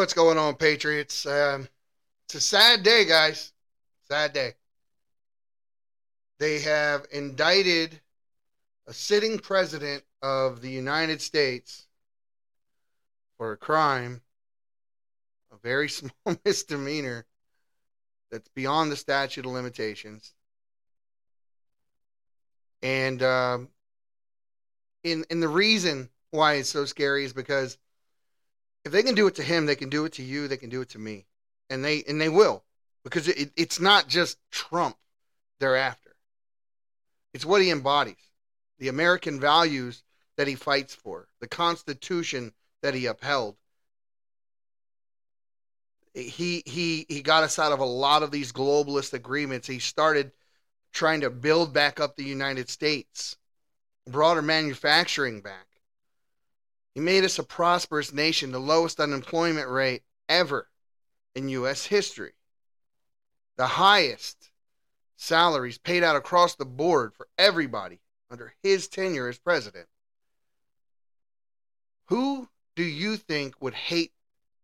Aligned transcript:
What's 0.00 0.14
going 0.14 0.38
on, 0.38 0.54
Patriots? 0.54 1.26
Um, 1.26 1.68
it's 2.24 2.34
a 2.34 2.40
sad 2.40 2.82
day, 2.82 3.04
guys. 3.04 3.52
Sad 4.08 4.32
day. 4.32 4.54
They 6.38 6.60
have 6.60 7.04
indicted 7.12 8.00
a 8.86 8.94
sitting 8.94 9.38
president 9.38 10.02
of 10.22 10.62
the 10.62 10.70
United 10.70 11.20
States 11.20 11.86
for 13.36 13.52
a 13.52 13.58
crime, 13.58 14.22
a 15.52 15.56
very 15.58 15.88
small 15.90 16.34
misdemeanor 16.46 17.26
that's 18.30 18.48
beyond 18.48 18.90
the 18.90 18.96
statute 18.96 19.44
of 19.44 19.52
limitations. 19.52 20.32
And 22.82 23.22
um, 23.22 23.68
in 25.04 25.26
in 25.28 25.40
the 25.40 25.48
reason 25.48 26.08
why 26.30 26.54
it's 26.54 26.70
so 26.70 26.86
scary 26.86 27.26
is 27.26 27.34
because 27.34 27.76
if 28.84 28.92
they 28.92 29.02
can 29.02 29.14
do 29.14 29.26
it 29.26 29.34
to 29.36 29.42
him, 29.42 29.66
they 29.66 29.76
can 29.76 29.90
do 29.90 30.04
it 30.04 30.14
to 30.14 30.22
you. 30.22 30.48
They 30.48 30.56
can 30.56 30.70
do 30.70 30.80
it 30.80 30.90
to 30.90 30.98
me, 30.98 31.26
and 31.68 31.84
they 31.84 32.02
and 32.04 32.20
they 32.20 32.28
will 32.28 32.64
because 33.04 33.28
it, 33.28 33.52
it's 33.56 33.80
not 33.80 34.08
just 34.08 34.38
Trump 34.50 34.96
they're 35.58 35.76
after. 35.76 36.16
It's 37.32 37.44
what 37.44 37.62
he 37.62 37.70
embodies, 37.70 38.30
the 38.78 38.88
American 38.88 39.38
values 39.38 40.02
that 40.36 40.48
he 40.48 40.54
fights 40.54 40.94
for, 40.94 41.28
the 41.40 41.48
Constitution 41.48 42.52
that 42.82 42.94
he 42.94 43.06
upheld. 43.06 43.56
He 46.14 46.62
he 46.66 47.06
he 47.08 47.22
got 47.22 47.44
us 47.44 47.58
out 47.58 47.72
of 47.72 47.80
a 47.80 47.84
lot 47.84 48.22
of 48.22 48.30
these 48.30 48.52
globalist 48.52 49.12
agreements. 49.12 49.68
He 49.68 49.78
started 49.78 50.32
trying 50.92 51.20
to 51.20 51.30
build 51.30 51.72
back 51.72 52.00
up 52.00 52.16
the 52.16 52.24
United 52.24 52.68
States, 52.68 53.36
our 54.12 54.42
manufacturing 54.42 55.40
back. 55.40 55.69
He 56.94 57.00
made 57.00 57.24
us 57.24 57.38
a 57.38 57.44
prosperous 57.44 58.12
nation, 58.12 58.52
the 58.52 58.58
lowest 58.58 59.00
unemployment 59.00 59.68
rate 59.68 60.02
ever 60.28 60.68
in 61.34 61.48
U.S. 61.48 61.86
history, 61.86 62.32
the 63.56 63.66
highest 63.66 64.50
salaries 65.16 65.78
paid 65.78 66.02
out 66.02 66.16
across 66.16 66.54
the 66.54 66.64
board 66.64 67.14
for 67.14 67.28
everybody 67.38 68.00
under 68.30 68.54
his 68.62 68.88
tenure 68.88 69.28
as 69.28 69.38
president. 69.38 69.86
Who 72.06 72.48
do 72.74 72.82
you 72.82 73.16
think 73.16 73.60
would 73.60 73.74
hate 73.74 74.12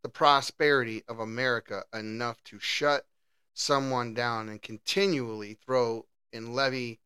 the 0.03 0.09
prosperity 0.09 1.05
of 1.09 1.19
America 1.21 1.85
enough 1.93 2.43
to 2.45 2.59
shut 2.59 3.07
someone 3.55 4.15
down 4.15 4.49
and 4.49 4.61
continually 4.61 5.55
throw 5.55 6.07
and 6.33 6.55
levy 6.55 7.01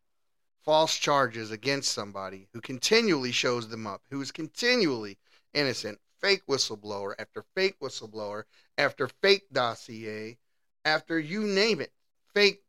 false 0.64 0.96
charges 0.96 1.50
against 1.50 1.92
somebody 1.92 2.48
who 2.52 2.60
continually 2.60 3.32
shows 3.32 3.68
them 3.68 3.86
up, 3.86 4.02
who 4.10 4.20
is 4.20 4.30
continually 4.30 5.18
innocent, 5.54 5.98
fake 6.20 6.42
whistleblower 6.48 7.14
after 7.18 7.44
fake 7.54 7.78
whistleblower 7.80 8.44
after 8.76 9.08
fake 9.08 9.46
dossier, 9.52 10.38
after 10.84 11.18
you 11.18 11.42
name 11.42 11.80
it, 11.80 11.92
fake 12.34 12.62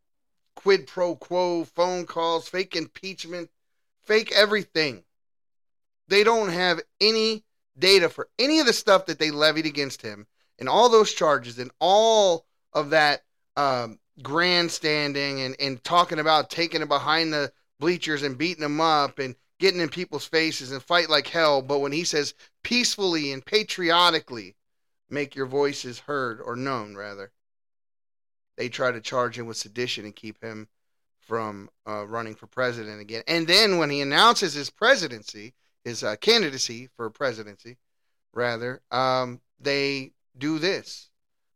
quid 0.56 0.88
pro 0.88 1.16
quo 1.16 1.64
phone 1.64 2.06
calls, 2.06 2.48
fake 2.48 2.76
impeachment, 2.76 3.50
fake 4.04 4.32
everything. 4.32 5.04
They 6.08 6.24
don't 6.24 6.50
have 6.50 6.82
any 7.00 7.44
data 7.78 8.10
for 8.10 8.28
any 8.38 8.60
of 8.60 8.66
the 8.66 8.74
stuff 8.74 9.06
that 9.06 9.20
they 9.20 9.32
levied 9.32 9.66
against 9.66 10.02
him 10.02 10.28
and 10.60 10.68
all 10.68 10.90
those 10.90 11.14
charges 11.14 11.58
and 11.58 11.72
all 11.80 12.46
of 12.74 12.92
that 12.92 13.24
um, 13.56 14.00
grandstanding 14.22 15.42
and, 15.42 15.56
and 15.60 15.84
talking 15.84 16.20
about 16.20 16.50
taking 16.50 16.82
it 16.82 16.90
behind 16.90 17.34
the 17.34 17.52
bleachers 17.82 18.24
and 18.24 18.38
beating 18.38 18.62
them 18.62 18.80
up 18.80 19.20
and 19.20 19.36
getting 19.60 19.82
in 19.82 19.90
people's 19.90 20.26
faces 20.26 20.72
and 20.72 20.82
fight 20.82 21.10
like 21.10 21.28
hell. 21.28 21.62
But 21.62 21.80
when 21.80 21.92
he 21.92 22.06
says 22.06 22.34
peacefully 22.64 23.34
and 23.34 23.46
patriotically 23.46 24.56
make 25.10 25.36
your 25.36 25.48
voices 25.48 26.00
heard 26.00 26.40
or 26.40 26.56
known, 26.56 26.96
rather, 26.96 27.32
they 28.56 28.70
try 28.70 28.92
to 28.92 29.02
charge 29.02 29.38
him 29.38 29.48
with 29.48 29.58
sedition 29.58 30.06
and 30.06 30.16
keep 30.16 30.42
him 30.42 30.70
from 31.20 31.70
uh, 31.86 32.06
running 32.06 32.36
for 32.36 32.48
president 32.48 33.02
again. 33.02 33.24
And 33.28 33.46
then 33.46 33.78
when 33.78 33.90
he 33.90 34.00
announces 34.02 34.54
his 34.54 34.70
presidency, 34.70 35.54
his 35.84 36.04
uh, 36.04 36.16
candidacy 36.16 36.90
for 36.96 37.10
presidency, 37.10 37.78
rather, 38.34 38.82
um, 38.92 39.42
they 39.60 40.12
do 40.38 40.60
this. 40.60 41.10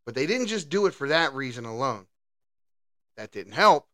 But 0.04 0.14
they 0.14 0.26
didn't 0.26 0.46
just 0.46 0.68
do 0.68 0.86
it 0.86 0.94
for 0.94 1.08
that 1.08 1.34
reason 1.34 1.64
alone. 1.64 2.06
That 3.16 3.32
didn't 3.32 3.54
help. 3.54 3.88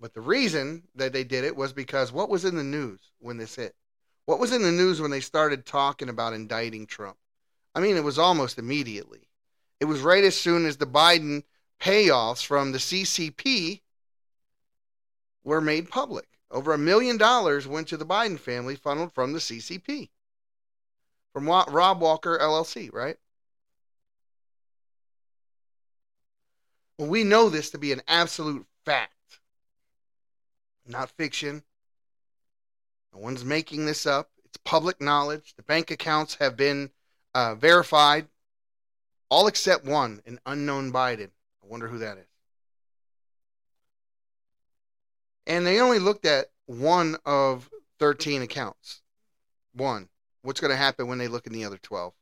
But 0.00 0.14
the 0.14 0.20
reason 0.20 0.82
that 0.94 1.12
they 1.12 1.24
did 1.24 1.44
it 1.44 1.56
was 1.56 1.72
because 1.72 2.12
what 2.12 2.28
was 2.28 2.44
in 2.44 2.56
the 2.56 2.62
news 2.62 3.00
when 3.20 3.36
this 3.36 3.54
hit? 3.54 3.74
What 4.26 4.38
was 4.38 4.52
in 4.52 4.62
the 4.62 4.72
news 4.72 5.00
when 5.00 5.10
they 5.10 5.20
started 5.20 5.66
talking 5.66 6.08
about 6.08 6.32
indicting 6.32 6.86
Trump? 6.86 7.16
I 7.74 7.80
mean, 7.80 7.96
it 7.96 8.04
was 8.04 8.18
almost 8.18 8.58
immediately. 8.58 9.28
It 9.80 9.86
was 9.86 10.00
right 10.00 10.24
as 10.24 10.38
soon 10.38 10.66
as 10.66 10.76
the 10.76 10.86
Biden 10.86 11.42
payoffs 11.80 12.44
from 12.44 12.72
the 12.72 12.78
CCP 12.78 13.80
were 15.42 15.60
made 15.60 15.90
public. 15.90 16.26
Over 16.50 16.72
a 16.72 16.78
million 16.78 17.16
dollars 17.16 17.66
went 17.66 17.88
to 17.88 17.96
the 17.96 18.06
Biden 18.06 18.38
family, 18.38 18.76
funneled 18.76 19.12
from 19.12 19.32
the 19.32 19.40
CCP, 19.40 20.08
from 21.32 21.48
Rob 21.48 22.00
Walker 22.00 22.38
LLC, 22.38 22.92
right? 22.92 23.16
Well, 26.96 27.08
we 27.08 27.24
know 27.24 27.48
this 27.50 27.70
to 27.70 27.78
be 27.78 27.92
an 27.92 28.02
absolute 28.06 28.66
fact, 28.84 29.13
not 30.86 31.10
fiction. 31.10 31.62
No 33.12 33.20
one's 33.20 33.44
making 33.44 33.86
this 33.86 34.06
up. 34.06 34.30
It's 34.44 34.56
public 34.58 35.00
knowledge. 35.00 35.54
The 35.56 35.62
bank 35.62 35.90
accounts 35.90 36.36
have 36.36 36.56
been 36.56 36.90
uh, 37.34 37.54
verified, 37.54 38.28
all 39.28 39.46
except 39.46 39.84
one, 39.84 40.22
an 40.26 40.40
unknown 40.46 40.92
Biden. 40.92 41.30
I 41.62 41.66
wonder 41.66 41.88
who 41.88 41.98
that 41.98 42.18
is. 42.18 42.26
And 45.46 45.66
they 45.66 45.80
only 45.80 45.98
looked 45.98 46.24
at 46.24 46.46
one 46.66 47.16
of 47.24 47.70
13 47.98 48.42
accounts. 48.42 49.02
One. 49.72 50.08
What's 50.42 50.60
going 50.60 50.70
to 50.70 50.76
happen 50.76 51.08
when 51.08 51.18
they 51.18 51.28
look 51.28 51.46
in 51.46 51.52
the 51.52 51.64
other 51.64 51.78
12? 51.78 52.12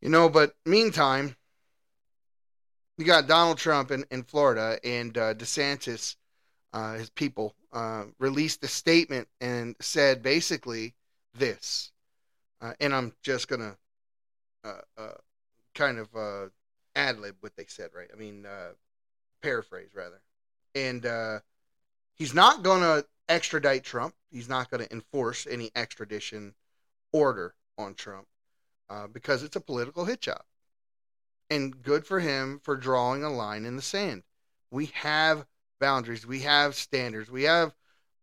You 0.00 0.08
know, 0.08 0.28
but 0.28 0.54
meantime, 0.64 1.36
you 3.00 3.06
got 3.06 3.26
Donald 3.26 3.56
Trump 3.56 3.90
in, 3.90 4.04
in 4.10 4.22
Florida 4.22 4.78
and 4.84 5.16
uh, 5.16 5.32
DeSantis, 5.32 6.16
uh, 6.74 6.94
his 6.94 7.08
people, 7.08 7.54
uh, 7.72 8.04
released 8.18 8.62
a 8.62 8.68
statement 8.68 9.26
and 9.40 9.74
said 9.80 10.22
basically 10.22 10.94
this. 11.34 11.92
Uh, 12.60 12.74
and 12.78 12.94
I'm 12.94 13.14
just 13.22 13.48
going 13.48 13.62
to 13.62 13.76
uh, 14.68 14.80
uh, 14.98 15.12
kind 15.74 15.98
of 15.98 16.50
ad 16.94 17.18
lib 17.18 17.36
what 17.40 17.56
they 17.56 17.64
said, 17.68 17.88
right? 17.96 18.08
I 18.12 18.16
mean, 18.18 18.46
paraphrase 19.42 19.94
rather. 19.94 20.20
And 20.74 21.40
he's 22.16 22.34
not 22.34 22.62
going 22.62 22.82
to 22.82 23.06
extradite 23.30 23.82
Trump. 23.82 24.14
He's 24.30 24.48
not 24.48 24.70
going 24.70 24.84
to 24.84 24.92
enforce 24.92 25.46
any 25.48 25.70
extradition 25.74 26.54
order 27.12 27.54
on 27.78 27.94
Trump 27.94 28.26
because 29.14 29.42
it's 29.42 29.56
a 29.56 29.60
political 29.60 30.04
hit 30.04 30.20
job. 30.20 30.42
And 31.50 31.82
good 31.82 32.06
for 32.06 32.20
him 32.20 32.60
for 32.62 32.76
drawing 32.76 33.24
a 33.24 33.30
line 33.30 33.64
in 33.64 33.76
the 33.76 33.82
sand. 33.82 34.22
We 34.70 34.86
have 34.94 35.46
boundaries, 35.80 36.26
we 36.26 36.40
have 36.40 36.76
standards, 36.76 37.30
we 37.30 37.42
have, 37.42 37.74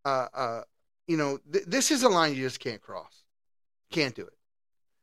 uh, 0.06 0.28
uh, 0.34 0.62
you 1.08 1.18
know, 1.18 1.40
th- 1.52 1.66
this 1.66 1.92
is 1.92 2.04
a 2.04 2.10
line 2.10 2.36
you 2.36 2.44
just 2.44 2.62
can't 2.62 2.82
cross. 2.82 3.24
Can't 3.92 4.16
do 4.16 4.24
it. 4.24 4.38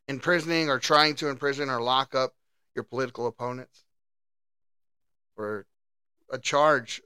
Imprisoning 0.08 0.70
or 0.70 0.78
trying 0.78 1.16
to 1.16 1.28
imprison 1.28 1.68
or 1.68 1.82
lock 1.82 2.14
up 2.14 2.34
your 2.74 2.84
political 2.84 3.26
opponents 3.26 3.84
for 5.34 5.66
a 6.30 6.38
charge 6.38 7.02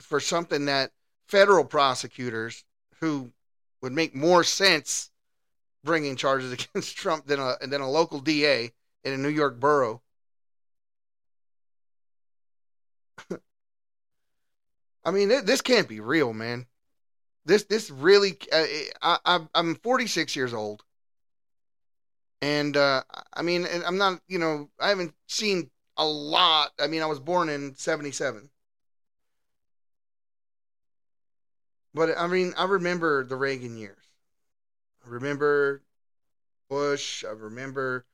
for 0.00 0.20
something 0.20 0.66
that 0.66 0.92
federal 1.26 1.64
prosecutors 1.64 2.64
who 3.00 3.32
would 3.82 3.92
make 3.92 4.14
more 4.14 4.44
sense 4.44 5.10
bringing 5.84 6.16
charges 6.16 6.52
against 6.74 6.96
Trump 6.96 7.26
than 7.26 7.40
a 7.40 7.56
than 7.66 7.80
a 7.80 7.90
local 7.90 8.20
DA 8.20 8.72
in 9.04 9.12
a 9.12 9.18
New 9.18 9.28
York 9.28 9.58
borough. 9.58 10.02
I 15.04 15.10
mean, 15.10 15.28
this 15.28 15.60
can't 15.60 15.88
be 15.88 16.00
real, 16.00 16.32
man. 16.32 16.66
This 17.44 17.64
this 17.64 17.90
really. 17.90 18.38
Uh, 18.52 19.18
I, 19.24 19.40
I'm 19.54 19.76
46 19.76 20.34
years 20.34 20.52
old, 20.52 20.82
and 22.42 22.76
uh, 22.76 23.02
I 23.32 23.42
mean, 23.42 23.66
I'm 23.86 23.98
not. 23.98 24.20
You 24.26 24.38
know, 24.38 24.68
I 24.80 24.88
haven't 24.88 25.14
seen 25.28 25.70
a 25.96 26.04
lot. 26.04 26.72
I 26.80 26.88
mean, 26.88 27.02
I 27.02 27.06
was 27.06 27.20
born 27.20 27.48
in 27.48 27.74
77. 27.76 28.50
But 31.94 32.18
I 32.18 32.26
mean, 32.26 32.52
I 32.58 32.64
remember 32.64 33.24
the 33.24 33.36
Reagan 33.36 33.78
years. 33.78 34.04
I 35.06 35.08
remember 35.08 35.82
Bush. 36.68 37.24
I 37.24 37.30
remember 37.30 38.04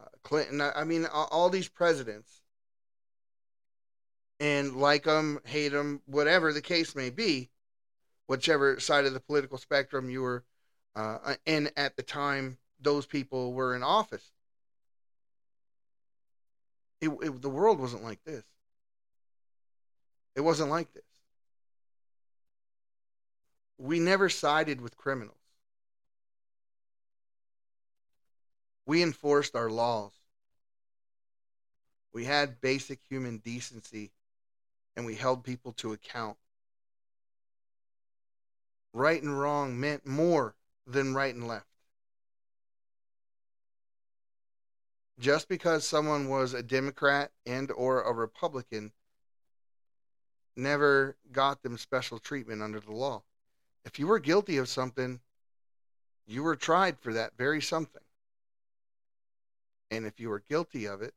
uh, 0.00 0.06
Clinton. 0.22 0.62
I, 0.62 0.72
I 0.74 0.84
mean, 0.84 1.04
all, 1.04 1.28
all, 1.30 1.50
these 1.50 1.68
presidents. 1.68 2.40
And 4.38 4.76
like 4.76 5.04
them, 5.04 5.40
hate 5.44 5.72
them, 5.72 6.02
whatever 6.06 6.52
the 6.52 6.60
case 6.60 6.94
may 6.94 7.10
be, 7.10 7.50
whichever 8.26 8.78
side 8.80 9.06
of 9.06 9.14
the 9.14 9.20
political 9.20 9.58
spectrum 9.58 10.10
you 10.10 10.22
were 10.22 10.44
uh, 10.94 11.34
in 11.44 11.70
at 11.76 11.96
the 11.96 12.02
time 12.02 12.58
those 12.80 13.06
people 13.06 13.52
were 13.52 13.74
in 13.74 13.82
office. 13.82 14.30
It, 17.00 17.08
it, 17.22 17.42
the 17.42 17.50
world 17.50 17.78
wasn't 17.78 18.02
like 18.02 18.22
this. 18.24 18.44
It 20.34 20.40
wasn't 20.40 20.70
like 20.70 20.92
this. 20.92 21.02
We 23.78 24.00
never 24.00 24.28
sided 24.28 24.80
with 24.80 24.96
criminals. 24.96 25.36
We 28.86 29.02
enforced 29.02 29.54
our 29.56 29.68
laws. 29.68 30.12
We 32.12 32.24
had 32.24 32.60
basic 32.60 33.00
human 33.08 33.38
decency 33.38 34.12
and 34.96 35.04
we 35.04 35.14
held 35.14 35.44
people 35.44 35.72
to 35.72 35.92
account. 35.92 36.36
Right 38.92 39.22
and 39.22 39.38
wrong 39.38 39.78
meant 39.78 40.06
more 40.06 40.54
than 40.86 41.14
right 41.14 41.34
and 41.34 41.46
left. 41.46 41.66
Just 45.18 45.48
because 45.48 45.86
someone 45.86 46.28
was 46.28 46.54
a 46.54 46.62
Democrat 46.62 47.30
and 47.44 47.70
or 47.70 48.02
a 48.02 48.12
Republican 48.12 48.92
never 50.56 51.16
got 51.32 51.62
them 51.62 51.76
special 51.76 52.18
treatment 52.18 52.62
under 52.62 52.80
the 52.80 52.92
law. 52.92 53.22
If 53.84 53.98
you 53.98 54.06
were 54.06 54.18
guilty 54.18 54.56
of 54.56 54.68
something, 54.68 55.20
you 56.26 56.42
were 56.42 56.56
tried 56.56 56.98
for 56.98 57.12
that 57.12 57.32
very 57.36 57.60
something. 57.60 58.02
And 59.90 60.06
if 60.06 60.18
you 60.18 60.28
were 60.28 60.40
guilty 60.40 60.86
of 60.86 61.02
it 61.02 61.14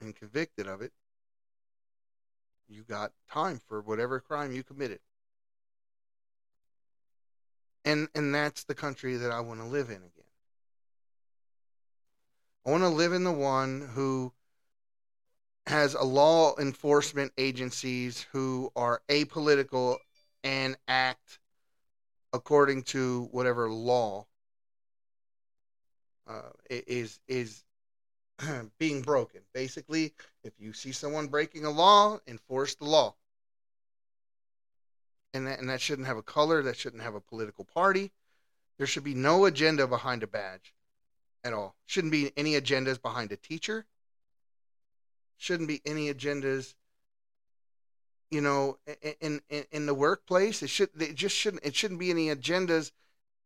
and 0.00 0.16
convicted 0.16 0.66
of 0.66 0.82
it, 0.82 0.92
you 2.68 2.82
got 2.82 3.12
time 3.30 3.60
for 3.66 3.80
whatever 3.80 4.20
crime 4.20 4.52
you 4.52 4.62
committed. 4.62 5.00
And 7.84 8.08
and 8.14 8.34
that's 8.34 8.64
the 8.64 8.74
country 8.74 9.16
that 9.16 9.30
I 9.30 9.40
want 9.40 9.60
to 9.60 9.66
live 9.66 9.88
in 9.88 9.96
again. 9.96 10.10
I 12.66 12.70
want 12.70 12.82
to 12.82 12.88
live 12.88 13.12
in 13.12 13.24
the 13.24 13.32
one 13.32 13.88
who 13.94 14.32
has 15.66 15.94
a 15.94 16.04
law 16.04 16.54
enforcement 16.58 17.32
agencies 17.38 18.26
who 18.32 18.70
are 18.76 19.02
apolitical 19.08 19.96
and 20.44 20.76
act 20.86 21.38
according 22.32 22.82
to 22.82 23.28
whatever 23.32 23.70
law 23.70 24.26
uh, 26.26 26.50
is 26.68 27.20
is 27.26 27.64
being 28.78 29.02
broken. 29.02 29.40
Basically, 29.52 30.12
if 30.44 30.52
you 30.58 30.72
see 30.72 30.92
someone 30.92 31.28
breaking 31.28 31.64
a 31.64 31.70
law, 31.70 32.18
enforce 32.26 32.74
the 32.74 32.84
law. 32.84 33.14
And 35.34 35.46
that, 35.46 35.58
and 35.58 35.68
that 35.68 35.80
shouldn't 35.80 36.08
have 36.08 36.16
a 36.16 36.22
color, 36.22 36.62
that 36.62 36.76
shouldn't 36.76 37.02
have 37.02 37.14
a 37.14 37.20
political 37.20 37.64
party. 37.64 38.12
There 38.78 38.86
should 38.86 39.04
be 39.04 39.14
no 39.14 39.44
agenda 39.44 39.86
behind 39.86 40.22
a 40.22 40.26
badge 40.26 40.72
at 41.44 41.52
all. 41.52 41.74
Shouldn't 41.86 42.12
be 42.12 42.32
any 42.36 42.52
agendas 42.52 43.00
behind 43.00 43.32
a 43.32 43.36
teacher. 43.36 43.86
Shouldn't 45.36 45.68
be 45.68 45.82
any 45.84 46.12
agendas 46.12 46.74
you 48.30 48.40
know 48.40 48.78
in 49.20 49.40
in, 49.48 49.64
in 49.70 49.86
the 49.86 49.94
workplace 49.94 50.62
it 50.62 50.68
should 50.68 50.90
it 51.00 51.14
just 51.14 51.34
shouldn't 51.34 51.64
it 51.64 51.74
shouldn't 51.74 52.00
be 52.00 52.10
any 52.10 52.26
agendas 52.26 52.92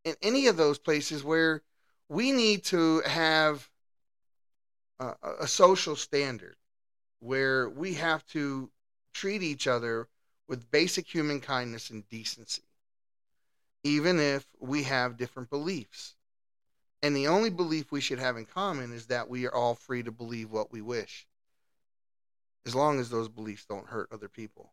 in 0.05 0.17
any 0.23 0.49
of 0.49 0.57
those 0.57 0.79
places 0.79 1.23
where 1.23 1.63
we 2.09 2.33
need 2.33 2.65
to 2.65 3.01
have 3.07 3.71
a, 5.03 5.17
a 5.41 5.47
social 5.47 5.97
standard 5.97 6.57
where 7.21 7.69
we 7.69 7.95
have 7.95 8.27
to 8.27 8.71
treat 9.13 9.43
each 9.43 9.67
other 9.67 10.09
with 10.49 10.71
basic 10.71 11.07
human 11.07 11.41
kindness 11.41 11.91
and 11.91 12.09
decency, 12.09 12.63
even 13.85 14.19
if 14.19 14.47
we 14.61 14.83
have 14.85 15.17
different 15.17 15.51
beliefs. 15.51 16.15
And 17.03 17.17
the 17.17 17.29
only 17.29 17.51
belief 17.51 17.91
we 17.91 18.01
should 18.01 18.21
have 18.21 18.37
in 18.37 18.47
common 18.47 18.93
is 18.93 19.07
that 19.07 19.29
we 19.29 19.47
are 19.47 19.55
all 19.55 19.75
free 19.75 20.03
to 20.03 20.13
believe 20.13 20.51
what 20.51 20.73
we 20.73 20.81
wish, 20.81 21.27
as 22.65 22.75
long 22.75 23.01
as 23.01 23.11
those 23.11 23.29
beliefs 23.29 23.65
don't 23.67 23.89
hurt 23.89 24.09
other 24.13 24.29
people, 24.29 24.73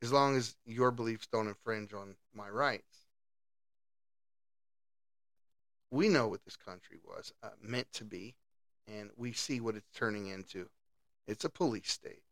as 0.00 0.10
long 0.12 0.36
as 0.36 0.56
your 0.64 0.90
beliefs 0.90 1.26
don't 1.26 1.48
infringe 1.48 1.92
on 1.92 2.16
my 2.34 2.48
rights. 2.48 3.01
We 5.92 6.08
know 6.08 6.26
what 6.26 6.42
this 6.46 6.56
country 6.56 6.98
was 7.04 7.34
uh, 7.42 7.50
meant 7.60 7.92
to 7.92 8.04
be, 8.06 8.34
and 8.88 9.10
we 9.14 9.32
see 9.32 9.60
what 9.60 9.76
it's 9.76 9.90
turning 9.94 10.26
into. 10.26 10.70
It's 11.26 11.44
a 11.44 11.50
police 11.50 11.92
state. 11.92 12.22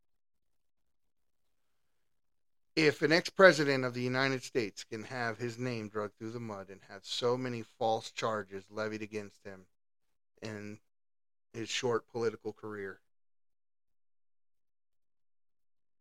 If 2.74 3.02
an 3.02 3.12
ex 3.12 3.28
president 3.28 3.84
of 3.84 3.92
the 3.92 4.00
United 4.00 4.42
States 4.42 4.82
can 4.82 5.02
have 5.02 5.36
his 5.36 5.58
name 5.58 5.90
dragged 5.90 6.16
through 6.16 6.30
the 6.30 6.40
mud 6.40 6.70
and 6.70 6.80
have 6.88 7.04
so 7.04 7.36
many 7.36 7.62
false 7.78 8.10
charges 8.10 8.64
levied 8.70 9.02
against 9.02 9.44
him 9.44 9.66
in 10.40 10.78
his 11.52 11.68
short 11.68 12.08
political 12.08 12.54
career, 12.54 13.00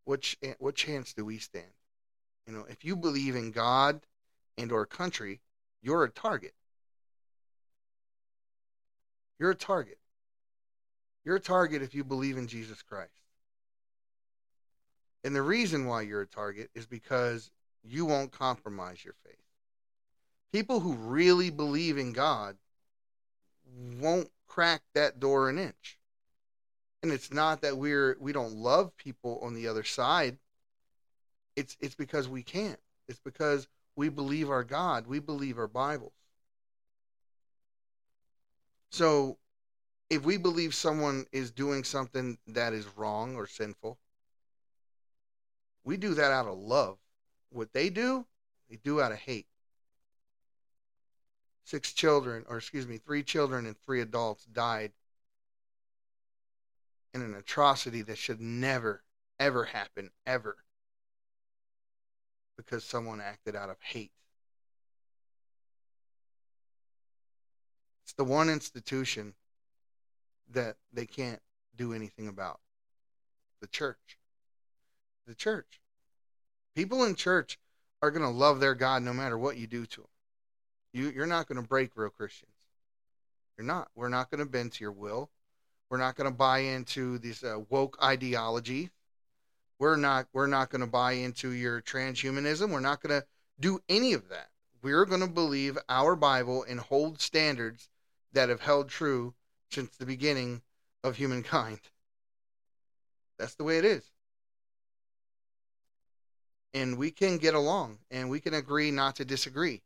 what, 0.05 0.21
ch- 0.21 0.37
what 0.59 0.75
chance 0.75 1.11
do 1.11 1.25
we 1.25 1.39
stand? 1.39 1.73
You 2.47 2.53
know, 2.53 2.65
if 2.69 2.85
you 2.85 2.95
believe 2.95 3.35
in 3.35 3.51
God 3.51 3.99
and 4.57 4.71
or 4.71 4.85
country, 4.85 5.41
you're 5.81 6.05
a 6.05 6.09
target. 6.09 6.53
You're 9.39 9.51
a 9.51 9.55
target. 9.55 9.97
You're 11.23 11.37
a 11.37 11.41
target 11.41 11.81
if 11.81 11.95
you 11.95 12.03
believe 12.03 12.37
in 12.37 12.47
Jesus 12.47 12.81
Christ. 12.81 13.11
And 15.23 15.35
the 15.35 15.41
reason 15.41 15.85
why 15.85 16.01
you're 16.01 16.21
a 16.21 16.27
target 16.27 16.69
is 16.75 16.85
because 16.85 17.51
you 17.83 18.05
won't 18.05 18.31
compromise 18.31 19.03
your 19.03 19.15
faith. 19.25 19.35
People 20.51 20.79
who 20.79 20.93
really 20.93 21.49
believe 21.49 21.97
in 21.97 22.13
God 22.13 22.57
won't 23.99 24.29
crack 24.47 24.81
that 24.93 25.19
door 25.19 25.49
an 25.49 25.57
inch. 25.57 25.97
And 27.03 27.11
it's 27.11 27.31
not 27.31 27.61
that 27.61 27.77
we're 27.77 28.17
we 28.19 28.33
don't 28.33 28.55
love 28.55 28.95
people 28.97 29.39
on 29.41 29.53
the 29.53 29.67
other 29.67 29.83
side. 29.83 30.37
It's 31.55 31.77
it's 31.79 31.95
because 31.95 32.27
we 32.27 32.43
can't. 32.43 32.79
It's 33.07 33.19
because 33.19 33.67
we 33.95 34.09
believe 34.09 34.49
our 34.49 34.63
God. 34.63 35.07
We 35.07 35.19
believe 35.19 35.57
our 35.57 35.67
Bibles. 35.67 36.13
So 38.89 39.37
if 40.09 40.23
we 40.23 40.37
believe 40.37 40.73
someone 40.73 41.25
is 41.31 41.51
doing 41.51 41.83
something 41.83 42.37
that 42.47 42.73
is 42.73 42.87
wrong 42.97 43.35
or 43.35 43.45
sinful, 43.45 43.99
we 45.83 45.97
do 45.97 46.13
that 46.15 46.31
out 46.31 46.47
of 46.47 46.57
love. 46.57 46.97
What 47.51 47.73
they 47.73 47.89
do, 47.89 48.25
they 48.69 48.77
do 48.83 49.01
out 49.01 49.11
of 49.11 49.19
hate. 49.19 49.47
Six 51.63 51.93
children, 51.93 52.45
or 52.49 52.57
excuse 52.57 52.87
me, 52.87 52.97
three 52.97 53.23
children 53.23 53.65
and 53.65 53.77
three 53.77 54.01
adults 54.01 54.45
died 54.45 54.91
in 57.13 57.21
an 57.21 57.35
atrocity 57.35 58.01
that 58.03 58.17
should 58.17 58.41
never, 58.41 59.03
ever 59.39 59.65
happen, 59.65 60.09
ever, 60.25 60.57
because 62.57 62.83
someone 62.83 63.21
acted 63.21 63.55
out 63.55 63.69
of 63.69 63.77
hate. 63.81 64.11
It's 68.09 68.15
the 68.15 68.23
one 68.23 68.49
institution 68.49 69.35
that 70.51 70.77
they 70.91 71.05
can't 71.05 71.43
do 71.75 71.93
anything 71.93 72.27
about 72.27 72.59
the 73.61 73.67
church. 73.67 74.17
The 75.27 75.35
church. 75.35 75.79
People 76.75 77.03
in 77.03 77.13
church 77.13 77.59
are 78.01 78.09
going 78.09 78.23
to 78.23 78.35
love 78.35 78.59
their 78.59 78.73
God 78.73 79.03
no 79.03 79.13
matter 79.13 79.37
what 79.37 79.57
you 79.57 79.67
do 79.67 79.85
to 79.85 80.01
them. 80.01 80.09
You, 80.91 81.11
you're 81.11 81.27
not 81.27 81.47
going 81.47 81.61
to 81.61 81.67
break 81.67 81.91
real 81.95 82.09
Christians. 82.09 82.51
You're 83.55 83.67
not. 83.67 83.89
We're 83.93 84.09
not 84.09 84.31
going 84.31 84.43
to 84.43 84.49
bend 84.49 84.71
to 84.71 84.83
your 84.83 84.91
will. 84.91 85.29
We're 85.91 85.99
not 85.99 86.15
going 86.15 86.31
to 86.31 86.35
buy 86.35 86.61
into 86.61 87.19
this 87.19 87.43
uh, 87.43 87.59
woke 87.69 87.95
ideology. 88.01 88.89
We're 89.77 89.97
not. 89.97 90.25
We're 90.33 90.47
not 90.47 90.71
going 90.71 90.81
to 90.81 90.87
buy 90.87 91.11
into 91.11 91.51
your 91.51 91.79
transhumanism. 91.79 92.71
We're 92.71 92.79
not 92.79 93.03
going 93.03 93.21
to 93.21 93.27
do 93.59 93.83
any 93.87 94.13
of 94.13 94.29
that. 94.29 94.49
We're 94.81 95.05
going 95.05 95.21
to 95.21 95.27
believe 95.27 95.77
our 95.87 96.15
Bible 96.15 96.65
and 96.67 96.79
hold 96.79 97.21
standards 97.21 97.87
that 98.33 98.49
have 98.49 98.61
held 98.61 98.89
true 98.89 99.33
since 99.69 99.95
the 99.95 100.05
beginning 100.05 100.61
of 101.03 101.15
humankind. 101.15 101.79
That's 103.37 103.55
the 103.55 103.63
way 103.63 103.77
it 103.77 103.85
is. 103.85 104.03
And 106.73 106.97
we 106.97 107.09
can 107.11 107.37
get 107.37 107.55
along 107.55 107.99
and 108.11 108.29
we 108.29 108.39
can 108.39 108.53
agree 108.53 108.91
not 108.91 109.15
to 109.15 109.25
disagree. 109.25 109.81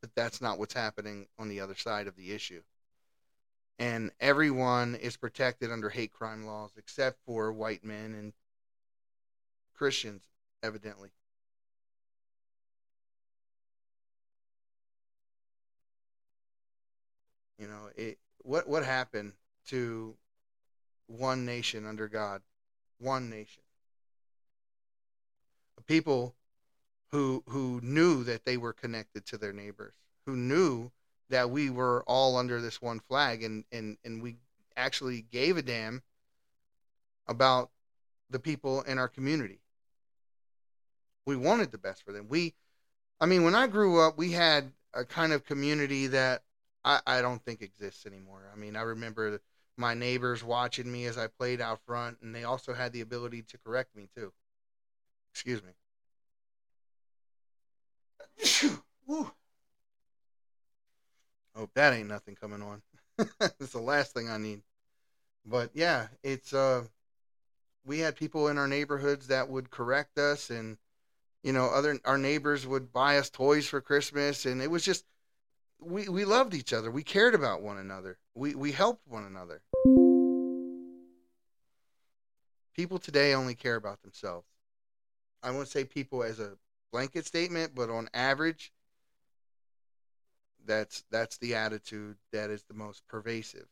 But 0.00 0.14
that's 0.14 0.40
not 0.40 0.58
what's 0.58 0.74
happening 0.74 1.26
on 1.38 1.48
the 1.48 1.60
other 1.60 1.74
side 1.74 2.06
of 2.06 2.14
the 2.14 2.32
issue. 2.32 2.62
And 3.80 4.10
everyone 4.20 4.94
is 4.96 5.16
protected 5.16 5.72
under 5.72 5.88
hate 5.88 6.12
crime 6.12 6.44
laws 6.46 6.70
except 6.76 7.18
for 7.24 7.52
white 7.52 7.84
men 7.84 8.14
and 8.14 8.32
Christians, 9.74 10.22
evidently. 10.62 11.10
You 17.58 17.66
know, 17.66 17.90
it 17.96 18.18
what 18.42 18.68
what 18.68 18.84
happened 18.84 19.32
to 19.68 20.14
one 21.06 21.44
nation 21.44 21.86
under 21.86 22.08
God? 22.08 22.42
One 22.98 23.28
nation. 23.28 23.62
A 25.76 25.82
people 25.82 26.34
who 27.10 27.42
who 27.48 27.80
knew 27.82 28.22
that 28.24 28.44
they 28.44 28.56
were 28.56 28.72
connected 28.72 29.26
to 29.26 29.38
their 29.38 29.52
neighbors, 29.52 29.94
who 30.26 30.36
knew 30.36 30.90
that 31.30 31.50
we 31.50 31.68
were 31.68 32.02
all 32.06 32.36
under 32.36 32.60
this 32.60 32.80
one 32.80 33.00
flag 33.00 33.42
and 33.42 33.64
and 33.72 33.98
and 34.04 34.22
we 34.22 34.36
actually 34.76 35.22
gave 35.22 35.56
a 35.56 35.62
damn 35.62 36.02
about 37.26 37.70
the 38.30 38.38
people 38.38 38.82
in 38.82 38.98
our 38.98 39.08
community. 39.08 39.60
We 41.26 41.36
wanted 41.36 41.72
the 41.72 41.78
best 41.78 42.04
for 42.04 42.12
them. 42.12 42.28
We 42.28 42.54
I 43.20 43.26
mean, 43.26 43.42
when 43.42 43.56
I 43.56 43.66
grew 43.66 44.00
up, 44.00 44.16
we 44.16 44.32
had 44.32 44.72
a 44.94 45.04
kind 45.04 45.32
of 45.32 45.44
community 45.44 46.06
that 46.06 46.42
I, 46.88 47.00
I 47.06 47.20
don't 47.20 47.44
think 47.44 47.60
exists 47.60 48.06
anymore. 48.06 48.50
I 48.50 48.56
mean, 48.56 48.74
I 48.74 48.80
remember 48.80 49.40
my 49.76 49.92
neighbors 49.92 50.42
watching 50.42 50.90
me 50.90 51.04
as 51.04 51.18
I 51.18 51.26
played 51.26 51.60
out 51.60 51.80
front, 51.84 52.16
and 52.22 52.34
they 52.34 52.44
also 52.44 52.72
had 52.72 52.94
the 52.94 53.02
ability 53.02 53.42
to 53.42 53.58
correct 53.58 53.94
me 53.94 54.08
too. 54.14 54.32
Excuse 55.30 55.60
me. 55.62 55.72
Hope 61.54 61.74
that 61.74 61.92
ain't 61.92 62.08
nothing 62.08 62.36
coming 62.36 62.62
on. 62.62 62.80
it's 63.60 63.72
the 63.72 63.80
last 63.80 64.14
thing 64.14 64.30
I 64.30 64.38
need. 64.38 64.62
But 65.44 65.70
yeah, 65.74 66.06
it's 66.22 66.54
uh 66.54 66.84
we 67.84 67.98
had 67.98 68.16
people 68.16 68.48
in 68.48 68.56
our 68.56 68.68
neighborhoods 68.68 69.26
that 69.26 69.50
would 69.50 69.70
correct 69.70 70.18
us 70.18 70.48
and 70.48 70.78
you 71.42 71.52
know, 71.52 71.66
other 71.66 71.98
our 72.04 72.18
neighbors 72.18 72.66
would 72.66 72.92
buy 72.92 73.18
us 73.18 73.28
toys 73.28 73.66
for 73.66 73.80
Christmas 73.82 74.46
and 74.46 74.62
it 74.62 74.70
was 74.70 74.84
just 74.84 75.04
we 75.80 76.08
we 76.08 76.24
loved 76.24 76.54
each 76.54 76.72
other. 76.72 76.90
We 76.90 77.02
cared 77.02 77.34
about 77.34 77.62
one 77.62 77.78
another. 77.78 78.18
We 78.34 78.54
we 78.54 78.72
helped 78.72 79.06
one 79.06 79.24
another. 79.24 79.62
People 82.74 82.98
today 82.98 83.34
only 83.34 83.54
care 83.54 83.76
about 83.76 84.02
themselves. 84.02 84.46
I 85.42 85.50
won't 85.50 85.68
say 85.68 85.84
people 85.84 86.22
as 86.22 86.38
a 86.38 86.56
blanket 86.92 87.26
statement, 87.26 87.74
but 87.74 87.90
on 87.90 88.08
average, 88.14 88.72
that's 90.64 91.04
that's 91.10 91.38
the 91.38 91.54
attitude 91.54 92.16
that 92.32 92.50
is 92.50 92.62
the 92.64 92.74
most 92.74 93.06
pervasive 93.08 93.66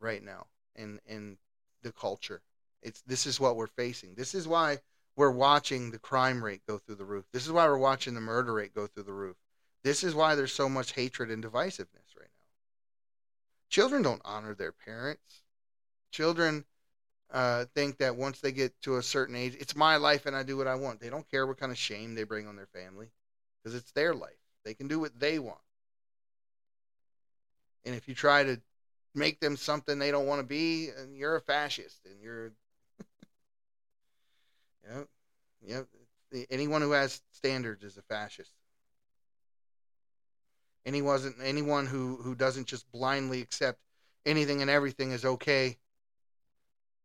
right 0.00 0.22
now 0.22 0.46
in 0.74 1.00
in 1.06 1.38
the 1.82 1.92
culture. 1.92 2.42
It's 2.82 3.02
this 3.02 3.26
is 3.26 3.40
what 3.40 3.56
we're 3.56 3.66
facing. 3.66 4.14
This 4.14 4.34
is 4.34 4.48
why 4.48 4.78
we're 5.16 5.30
watching 5.30 5.90
the 5.90 5.98
crime 5.98 6.42
rate 6.42 6.62
go 6.66 6.78
through 6.78 6.96
the 6.96 7.04
roof. 7.04 7.24
This 7.32 7.46
is 7.46 7.52
why 7.52 7.66
we're 7.66 7.78
watching 7.78 8.14
the 8.14 8.20
murder 8.20 8.52
rate 8.52 8.74
go 8.74 8.86
through 8.86 9.04
the 9.04 9.12
roof. 9.12 9.36
This 9.84 10.02
is 10.02 10.14
why 10.14 10.34
there's 10.34 10.52
so 10.52 10.68
much 10.68 10.92
hatred 10.92 11.30
and 11.30 11.44
divisiveness 11.44 12.16
right 12.18 12.30
now. 12.38 12.48
Children 13.68 14.02
don't 14.02 14.22
honor 14.24 14.54
their 14.54 14.72
parents. 14.72 15.42
Children 16.10 16.64
uh, 17.30 17.66
think 17.74 17.98
that 17.98 18.16
once 18.16 18.40
they 18.40 18.50
get 18.50 18.80
to 18.82 18.96
a 18.96 19.02
certain 19.02 19.36
age, 19.36 19.56
it's 19.60 19.76
my 19.76 19.96
life 19.96 20.24
and 20.24 20.34
I 20.34 20.42
do 20.42 20.56
what 20.56 20.66
I 20.66 20.74
want. 20.74 21.00
They 21.00 21.10
don't 21.10 21.30
care 21.30 21.46
what 21.46 21.58
kind 21.58 21.70
of 21.70 21.76
shame 21.78 22.14
they 22.14 22.24
bring 22.24 22.48
on 22.48 22.56
their 22.56 22.68
family 22.68 23.10
because 23.62 23.76
it's 23.76 23.92
their 23.92 24.14
life. 24.14 24.38
They 24.64 24.72
can 24.72 24.88
do 24.88 24.98
what 24.98 25.20
they 25.20 25.38
want. 25.38 25.60
And 27.84 27.94
if 27.94 28.08
you 28.08 28.14
try 28.14 28.42
to 28.44 28.58
make 29.14 29.38
them 29.40 29.56
something 29.56 29.98
they 29.98 30.10
don't 30.10 30.26
want 30.26 30.40
to 30.40 30.46
be, 30.46 30.88
and 30.88 31.14
you're 31.14 31.36
a 31.36 31.40
fascist 31.40 32.06
and 32.06 32.22
you're 32.22 32.52
Yep. 34.88 35.08
Yep. 35.66 35.86
Anyone 36.50 36.80
who 36.82 36.92
has 36.92 37.20
standards 37.32 37.84
is 37.84 37.98
a 37.98 38.02
fascist. 38.02 38.52
Anyone 40.86 41.34
anyone 41.42 41.86
who 41.86 42.16
who 42.16 42.34
doesn't 42.34 42.66
just 42.66 42.90
blindly 42.92 43.40
accept 43.40 43.80
anything 44.26 44.60
and 44.60 44.70
everything 44.70 45.12
is 45.12 45.24
okay. 45.24 45.78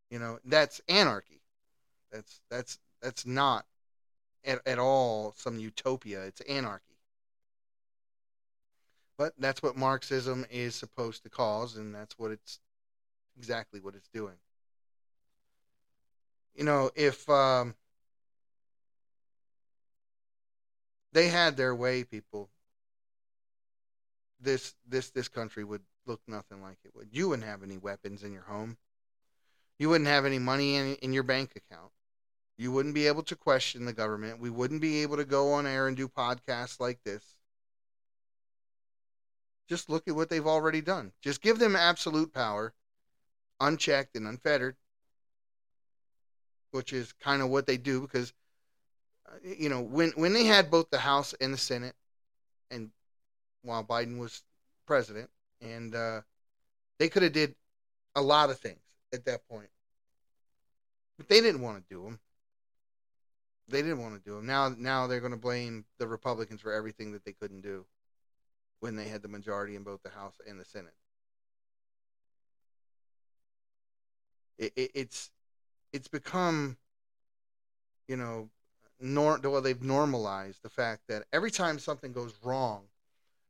You 0.10 0.20
know, 0.20 0.40
that's 0.46 0.82
anarchy. 0.90 1.42
That's 2.12 2.42
that's 2.50 2.80
that's 3.02 3.26
not 3.26 3.66
at, 4.44 4.60
at 4.66 4.80
all 4.80 5.34
some 5.38 5.60
utopia. 5.60 6.24
It's 6.24 6.42
anarchy. 6.42 6.86
But 9.18 9.34
that's 9.38 9.62
what 9.62 9.76
Marxism 9.76 10.46
is 10.50 10.76
supposed 10.76 11.24
to 11.24 11.30
cause, 11.30 11.76
and 11.76 11.94
that's 11.94 12.18
what 12.18 12.32
it's 12.32 12.60
exactly 13.38 13.80
what 13.82 13.96
it's 13.96 14.08
doing 14.10 14.36
you 16.60 16.66
know, 16.66 16.92
if 16.94 17.28
um, 17.30 17.74
they 21.14 21.30
had 21.30 21.56
their 21.56 21.74
way, 21.74 22.04
people, 22.04 22.50
this 24.40 24.76
this 24.88 25.10
this 25.10 25.28
country 25.28 25.64
would 25.64 25.82
look 26.06 26.22
nothing 26.28 26.62
like 26.62 26.78
it 26.84 26.96
would. 26.96 27.10
You 27.12 27.30
wouldn't 27.30 27.48
have 27.48 27.64
any 27.64 27.78
weapons 27.78 28.24
in 28.24 28.32
your 28.32 28.44
home. 28.44 28.78
You 29.78 29.90
wouldn't 29.90 30.10
have 30.10 30.26
any 30.26 30.40
money 30.40 30.76
in, 30.76 30.96
in 30.96 31.14
your 31.14 31.24
bank 31.24 31.52
account. 31.56 31.92
You 32.58 32.72
wouldn't 32.74 32.96
be 32.96 33.08
able 33.08 33.24
to 33.24 33.36
question 33.36 33.86
the 33.86 33.94
government. 33.94 34.42
We 34.42 34.50
wouldn't 34.50 34.82
be 34.82 35.02
able 35.02 35.16
to 35.18 35.26
go 35.26 35.54
on 35.54 35.66
air 35.66 35.88
and 35.88 35.96
do 35.96 36.10
podcasts 36.10 36.80
like 36.80 37.02
this. 37.06 37.24
Just 39.70 39.90
look 39.90 40.08
at 40.08 40.16
what 40.16 40.30
they've 40.30 40.46
already 40.46 40.82
done. 40.82 41.14
Just 41.22 41.42
give 41.42 41.60
them 41.60 41.76
absolute 41.76 42.34
power, 42.34 42.74
unchecked 43.62 44.16
and 44.16 44.28
unfettered, 44.28 44.76
which 46.72 46.92
is 46.92 47.14
kind 47.14 47.42
of 47.42 47.50
what 47.50 47.68
they 47.68 47.78
do 47.78 48.02
because 48.02 48.34
uh, 49.28 49.38
you 49.44 49.70
know 49.70 49.82
when 49.82 50.10
when 50.16 50.34
they 50.34 50.46
had 50.46 50.72
both 50.72 50.90
the 50.90 51.00
House 51.00 51.34
and 51.40 51.54
the 51.54 51.58
Senate, 51.58 51.96
and 52.72 52.90
while 53.64 53.84
Biden 53.84 54.18
was 54.18 54.44
president, 54.86 55.30
and 55.62 55.94
uh, 55.94 56.22
they 56.98 57.10
could 57.10 57.24
have 57.24 57.34
did 57.34 57.56
a 58.16 58.22
lot 58.22 58.50
of 58.50 58.60
things 58.60 58.80
at 59.14 59.26
that 59.26 59.48
point, 59.48 59.70
but 61.18 61.28
they 61.28 61.42
didn't 61.42 61.62
want 61.62 61.78
to 61.78 61.94
do 61.94 62.04
them. 62.04 62.20
They 63.68 63.82
didn't 63.82 64.02
want 64.02 64.16
to 64.16 64.30
do 64.30 64.36
them. 64.36 64.46
Now 64.48 64.74
now 64.76 65.08
they're 65.08 65.20
going 65.20 65.32
to 65.32 65.38
blame 65.38 65.86
the 66.00 66.08
Republicans 66.08 66.62
for 66.62 66.74
everything 66.74 67.12
that 67.12 67.24
they 67.24 67.34
couldn't 67.34 67.62
do 67.62 67.86
when 68.80 68.96
they 68.96 69.08
had 69.08 69.22
the 69.22 69.28
majority 69.28 69.76
in 69.76 69.84
both 69.84 70.02
the 70.04 70.10
House 70.10 70.36
and 70.48 70.60
the 70.60 70.66
Senate. 70.66 70.94
It, 74.58 74.74
it, 74.76 74.92
it's 74.94 75.32
it's 75.94 76.08
become, 76.08 76.78
you 78.08 78.18
know, 78.18 78.50
nor 79.00 79.40
well 79.44 79.62
they've 79.62 79.82
normalized 79.82 80.64
the 80.64 80.70
fact 80.70 81.04
that 81.08 81.26
every 81.32 81.52
time 81.52 81.80
something 81.80 82.12
goes 82.12 82.34
wrong 82.44 82.84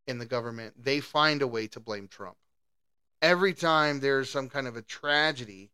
in 0.09 0.17
the 0.17 0.25
government, 0.25 0.73
they 0.83 0.99
find 0.99 1.41
a 1.41 1.47
way 1.47 1.67
to 1.67 1.79
blame 1.79 2.07
Trump. 2.07 2.35
Every 3.21 3.53
time 3.53 3.99
there's 3.99 4.29
some 4.29 4.49
kind 4.49 4.67
of 4.67 4.75
a 4.75 4.81
tragedy, 4.81 5.69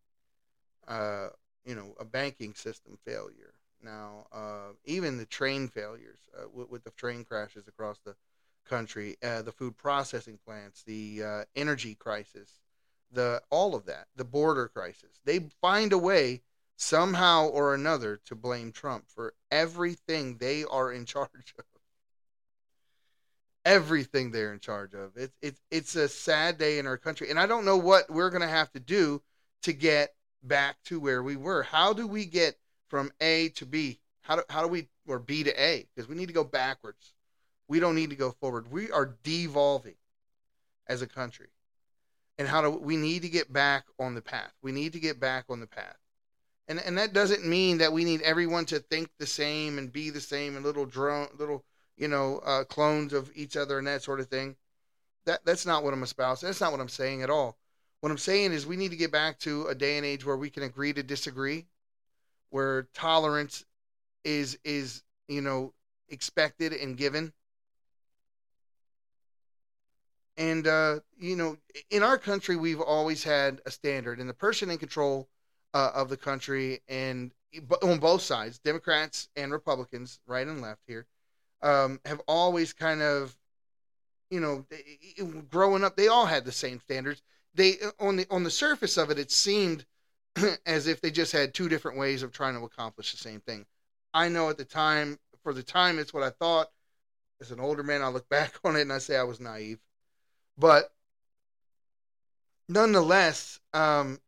uh, 0.87 1.29
you 1.65 1.73
know, 1.73 1.95
a 1.99 2.05
banking 2.05 2.53
system 2.53 2.97
failure. 3.05 3.53
Now, 3.81 4.27
uh, 4.33 4.73
even 4.83 5.17
the 5.17 5.25
train 5.25 5.69
failures 5.69 6.19
uh, 6.37 6.47
with, 6.53 6.83
the 6.83 6.91
train 6.91 7.23
crashes 7.23 7.67
across 7.67 7.99
the 7.99 8.15
country, 8.67 9.15
uh, 9.23 9.41
the 9.41 9.51
food 9.53 9.77
processing 9.77 10.37
plants, 10.45 10.83
the 10.83 11.23
uh, 11.23 11.43
energy 11.55 11.95
crisis, 11.95 12.59
the 13.11 13.41
all 13.49 13.73
of 13.73 13.85
that, 13.85 14.07
the 14.17 14.25
border 14.25 14.67
crisis. 14.67 15.21
They 15.23 15.39
find 15.61 15.93
a 15.93 15.97
way 15.97 16.41
somehow 16.75 17.47
or 17.47 17.73
another 17.73 18.19
to 18.25 18.35
blame 18.35 18.73
Trump 18.73 19.05
for 19.07 19.33
everything 19.49 20.37
they 20.37 20.65
are 20.65 20.91
in 20.91 21.05
charge 21.15 21.53
of. 21.57 21.74
Everything 23.65 24.31
they're 24.31 24.53
in 24.53 24.59
charge 24.59 24.93
of. 24.93 25.11
It's 25.15 25.35
it's 25.41 25.61
it's 25.71 25.95
a 25.95 26.07
sad 26.07 26.57
day 26.57 26.77
in 26.77 26.87
our 26.87 26.97
country, 26.97 27.29
and 27.29 27.39
I 27.39 27.47
don't 27.47 27.65
know 27.65 27.77
what 27.77 28.09
we're 28.09 28.29
gonna 28.29 28.47
have 28.47 28.71
to 28.73 28.79
do 28.79 29.21
to 29.63 29.73
get 29.73 30.13
back 30.43 30.77
to 30.85 30.99
where 30.99 31.23
we 31.23 31.35
were. 31.35 31.63
How 31.63 31.91
do 31.91 32.07
we 32.07 32.25
get 32.25 32.57
from 32.87 33.11
A 33.19 33.49
to 33.49 33.65
B? 33.65 33.99
How 34.21 34.35
do 34.35 34.43
how 34.49 34.61
do 34.61 34.67
we 34.67 34.87
or 35.07 35.19
B 35.19 35.43
to 35.43 35.61
A? 35.61 35.87
Because 35.93 36.07
we 36.07 36.15
need 36.15 36.27
to 36.27 36.33
go 36.33 36.43
backwards. 36.43 37.13
We 37.67 37.79
don't 37.79 37.95
need 37.95 38.11
to 38.11 38.15
go 38.15 38.31
forward. 38.31 38.71
We 38.71 38.91
are 38.91 39.15
devolving 39.23 39.95
as 40.87 41.01
a 41.01 41.07
country. 41.07 41.47
And 42.37 42.47
how 42.47 42.61
do 42.61 42.69
we 42.69 42.97
need 42.97 43.23
to 43.23 43.29
get 43.29 43.51
back 43.51 43.85
on 43.99 44.13
the 44.13 44.21
path? 44.21 44.53
We 44.61 44.71
need 44.71 44.93
to 44.93 44.99
get 44.99 45.19
back 45.19 45.45
on 45.49 45.59
the 45.59 45.67
path 45.67 45.97
and 46.67 46.79
and 46.79 46.97
that 46.97 47.13
doesn't 47.13 47.45
mean 47.45 47.77
that 47.77 47.93
we 47.93 48.03
need 48.03 48.21
everyone 48.21 48.65
to 48.65 48.79
think 48.79 49.09
the 49.19 49.25
same 49.25 49.77
and 49.77 49.91
be 49.91 50.09
the 50.09 50.21
same 50.21 50.55
and 50.55 50.65
little 50.65 50.85
drone 50.85 51.27
little 51.37 51.63
you 51.97 52.07
know 52.07 52.39
uh, 52.39 52.63
clones 52.63 53.13
of 53.13 53.31
each 53.35 53.55
other 53.57 53.77
and 53.77 53.87
that 53.87 54.03
sort 54.03 54.19
of 54.19 54.27
thing. 54.27 54.55
That 55.25 55.45
that's 55.45 55.65
not 55.65 55.83
what 55.83 55.93
i'm 55.93 56.03
espousing. 56.03 56.47
That's 56.47 56.61
not 56.61 56.71
what 56.71 56.81
i'm 56.81 56.89
saying 56.89 57.21
at 57.21 57.29
all. 57.29 57.57
What 58.01 58.11
i'm 58.11 58.17
saying 58.17 58.53
is 58.53 58.65
we 58.65 58.77
need 58.77 58.91
to 58.91 58.97
get 58.97 59.11
back 59.11 59.39
to 59.39 59.67
a 59.67 59.75
day 59.75 59.97
and 59.97 60.05
age 60.05 60.25
where 60.25 60.37
we 60.37 60.49
can 60.49 60.63
agree 60.63 60.93
to 60.93 61.03
disagree 61.03 61.65
where 62.49 62.83
tolerance 62.93 63.65
is 64.23 64.57
is 64.63 65.03
you 65.27 65.41
know 65.41 65.73
expected 66.09 66.73
and 66.73 66.97
given. 66.97 67.33
And 70.37 70.67
uh, 70.67 70.99
you 71.17 71.35
know 71.35 71.57
in 71.89 72.03
our 72.03 72.17
country 72.17 72.55
we've 72.55 72.81
always 72.81 73.23
had 73.23 73.61
a 73.65 73.71
standard 73.71 74.19
and 74.19 74.29
the 74.29 74.33
person 74.33 74.69
in 74.69 74.77
control 74.77 75.27
uh, 75.73 75.91
of 75.93 76.07
the 76.07 76.15
country, 76.15 76.81
and 76.87 77.31
on 77.83 77.99
both 77.99 78.21
sides, 78.21 78.59
Democrats 78.59 79.27
and 79.35 79.51
Republicans, 79.51 80.21
right 80.25 80.47
and 80.47 80.61
left 80.61 80.81
here, 80.87 81.05
um, 81.65 81.99
have 82.05 82.21
always 82.27 82.73
kind 82.73 83.01
of, 83.01 83.35
you 84.29 84.39
know, 84.39 84.65
growing 85.49 85.83
up, 85.83 85.97
they 85.97 86.07
all 86.07 86.27
had 86.27 86.45
the 86.45 86.51
same 86.51 86.79
standards. 86.79 87.21
They 87.55 87.77
on 87.99 88.17
the 88.17 88.27
on 88.29 88.43
the 88.43 88.51
surface 88.51 88.97
of 88.97 89.09
it, 89.09 89.17
it 89.17 89.31
seemed 89.31 89.85
as 90.65 90.87
if 90.87 91.01
they 91.01 91.09
just 91.09 91.31
had 91.31 91.53
two 91.53 91.67
different 91.67 91.97
ways 91.97 92.21
of 92.21 92.31
trying 92.31 92.55
to 92.55 92.65
accomplish 92.65 93.11
the 93.11 93.17
same 93.17 93.39
thing. 93.41 93.65
I 94.13 94.29
know 94.29 94.49
at 94.49 94.57
the 94.57 94.65
time, 94.65 95.17
for 95.43 95.53
the 95.53 95.63
time, 95.63 95.97
it's 95.97 96.13
what 96.13 96.23
I 96.23 96.29
thought. 96.29 96.69
As 97.41 97.51
an 97.51 97.59
older 97.59 97.83
man, 97.83 98.01
I 98.01 98.07
look 98.09 98.29
back 98.29 98.53
on 98.63 98.75
it 98.75 98.81
and 98.81 98.93
I 98.93 98.99
say 98.99 99.17
I 99.17 99.23
was 99.23 99.39
naive. 99.39 99.79
But 100.57 100.93
nonetheless, 102.69 103.59
um, 103.73 104.19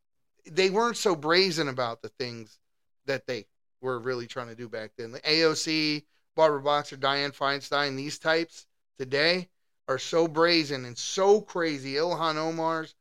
they 0.49 0.69
weren't 0.69 0.97
so 0.97 1.15
brazen 1.15 1.67
about 1.67 2.01
the 2.01 2.09
things 2.09 2.57
that 3.05 3.27
they 3.27 3.45
were 3.81 3.99
really 3.99 4.27
trying 4.27 4.47
to 4.47 4.55
do 4.55 4.67
back 4.67 4.91
then. 4.97 5.11
The 5.11 5.21
AOC, 5.21 6.03
Barbara 6.37 6.61
Boxer, 6.61 6.95
Dianne 6.95 7.35
Feinstein, 7.35 7.97
these 7.97 8.19
types 8.19 8.67
today 8.99 9.49
are 9.87 9.97
so 9.97 10.27
brazen 10.27 10.85
and 10.85 10.97
so 10.97 11.41
crazy. 11.41 11.95
Ilhan 11.95 12.35
Omar's, 12.35 12.93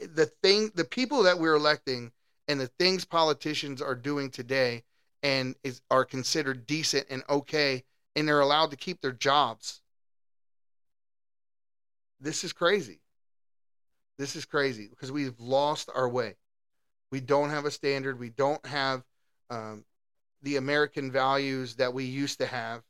the 0.00 0.26
thing, 0.26 0.72
the 0.74 0.84
people 0.84 1.22
that 1.24 1.38
we're 1.38 1.54
electing 1.54 2.10
and 2.48 2.58
the 2.58 2.68
things 2.78 3.04
politicians 3.04 3.82
are 3.82 3.94
doing 3.94 4.30
today 4.30 4.82
and 5.22 5.54
is 5.62 5.82
are 5.90 6.06
considered 6.06 6.66
decent 6.66 7.06
and 7.10 7.22
okay 7.28 7.84
and 8.16 8.26
they're 8.26 8.40
allowed 8.40 8.70
to 8.70 8.76
keep 8.76 9.02
their 9.02 9.12
jobs. 9.12 9.82
This 12.18 12.44
is 12.44 12.52
crazy. 12.52 13.00
This 14.18 14.36
is 14.36 14.46
crazy 14.46 14.88
because 14.88 15.12
we've 15.12 15.38
lost 15.38 15.90
our 15.94 16.08
way. 16.08 16.36
We 17.12 17.20
don't 17.20 17.50
have 17.50 17.66
a 17.66 17.70
standard. 17.70 18.18
We 18.18 18.30
don't 18.30 18.64
have 18.66 19.04
um, 19.50 19.84
the 20.42 20.56
American 20.56 21.10
values 21.10 21.76
that 21.76 21.92
we 21.92 22.04
used 22.04 22.38
to 22.38 22.46
have. 22.46 22.82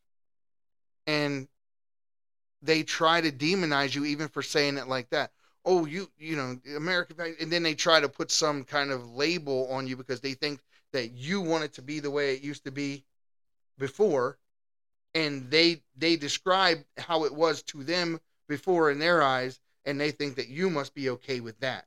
And 1.07 1.49
they 2.63 2.83
try 2.83 3.21
to 3.21 3.33
demonize 3.33 3.95
you 3.95 4.05
even 4.05 4.29
for 4.29 4.43
saying 4.43 4.77
it 4.77 4.87
like 4.89 5.11
that. 5.11 5.33
Oh, 5.65 5.85
you, 5.87 6.11
you 6.19 6.37
know, 6.37 6.59
American. 6.77 7.37
And 7.41 7.53
then 7.53 7.63
they 7.63 7.75
try 7.75 8.01
to 8.01 8.09
put 8.09 8.31
some 8.31 8.65
kind 8.65 8.91
of 8.91 9.13
label 9.13 9.69
on 9.71 9.87
you 9.87 9.97
because 9.97 10.21
they 10.21 10.35
think 10.35 10.61
that 10.93 11.13
you 11.13 11.41
want 11.41 11.65
it 11.65 11.73
to 11.75 11.83
be 11.83 12.01
the 12.01 12.11
way 12.11 12.35
it 12.35 12.43
used 12.43 12.65
to 12.65 12.71
be 12.71 13.05
before 13.79 14.39
and 15.15 15.51
they 15.51 15.83
they 15.97 16.17
describe 16.17 16.85
how 16.99 17.25
it 17.25 17.35
was 17.35 17.63
to 17.63 17.83
them 17.83 18.21
before 18.49 18.91
in 18.91 18.99
their 18.99 19.23
eyes 19.23 19.61
and 19.85 20.01
they 20.01 20.11
think 20.11 20.37
that 20.37 20.49
you 20.49 20.71
must 20.71 20.95
be 20.95 21.11
okay 21.11 21.41
with 21.41 21.59
that 21.61 21.87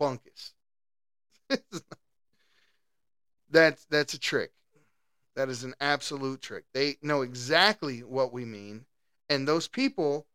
bunkus 0.00 0.52
that's 3.50 3.84
that's 3.86 4.14
a 4.14 4.18
trick. 4.18 4.52
That 5.36 5.48
is 5.48 5.64
an 5.64 5.74
absolute 5.80 6.42
trick. 6.42 6.64
They 6.72 6.96
know 7.02 7.22
exactly 7.22 8.00
what 8.00 8.32
we 8.32 8.44
mean. 8.44 8.86
And 9.28 9.46
those 9.46 9.68
people 9.68 10.26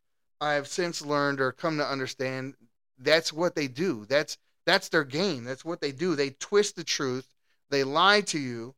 i 0.41 0.53
have 0.53 0.67
since 0.67 1.01
learned 1.01 1.39
or 1.39 1.53
come 1.53 1.77
to 1.77 1.87
understand 1.87 2.55
that's 2.99 3.33
what 3.33 3.55
they 3.55 3.67
do. 3.67 4.05
That's 4.05 4.37
that's 4.65 4.89
their 4.89 5.03
game. 5.03 5.43
That's 5.43 5.65
what 5.65 5.81
they 5.81 5.91
do. 5.91 6.15
They 6.15 6.31
twist 6.31 6.75
the 6.75 6.83
truth. 6.83 7.27
They 7.69 7.83
lie 7.83 8.21
to 8.21 8.39
you. 8.39 8.75